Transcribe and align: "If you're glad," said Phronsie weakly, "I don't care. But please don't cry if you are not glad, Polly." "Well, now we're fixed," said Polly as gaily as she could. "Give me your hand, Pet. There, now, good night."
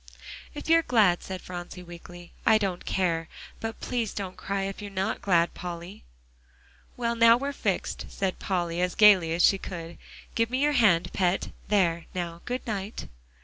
"If 0.55 0.67
you're 0.67 0.81
glad," 0.81 1.21
said 1.21 1.43
Phronsie 1.43 1.83
weakly, 1.83 2.31
"I 2.43 2.57
don't 2.57 2.85
care. 2.85 3.29
But 3.59 3.79
please 3.79 4.15
don't 4.15 4.35
cry 4.35 4.63
if 4.63 4.81
you 4.81 4.87
are 4.87 4.91
not 4.91 5.21
glad, 5.21 5.53
Polly." 5.53 6.03
"Well, 6.97 7.15
now 7.15 7.37
we're 7.37 7.51
fixed," 7.53 8.07
said 8.09 8.39
Polly 8.39 8.81
as 8.81 8.95
gaily 8.95 9.31
as 9.31 9.43
she 9.45 9.59
could. 9.59 9.99
"Give 10.33 10.49
me 10.49 10.57
your 10.63 10.71
hand, 10.71 11.13
Pet. 11.13 11.51
There, 11.67 12.07
now, 12.15 12.41
good 12.45 12.65
night." 12.65 13.09